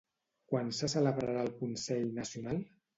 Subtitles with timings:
[0.53, 2.69] Quan se celebrarà el consell nacional?